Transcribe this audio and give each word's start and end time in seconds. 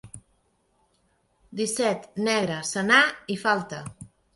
Disset, 1.61 2.11
negre, 2.31 2.59
senar 2.75 3.07
i 3.37 3.41
falta. 3.49 3.89